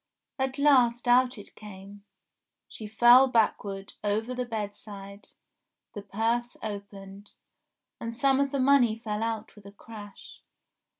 At 0.39 0.57
last 0.57 1.07
out 1.07 1.37
it 1.37 1.53
came, 1.53 2.03
she 2.67 2.87
fell 2.87 3.27
backward 3.27 3.93
over 4.03 4.33
the 4.33 4.47
bed 4.47 4.75
side, 4.75 5.27
the 5.93 6.01
purse 6.01 6.57
opened, 6.63 7.33
and 7.99 8.17
some 8.17 8.39
of 8.39 8.49
the 8.49 8.59
money 8.59 8.97
fell 8.97 9.21
out 9.21 9.53
with 9.55 9.67
a 9.67 9.71
crash. 9.71 10.41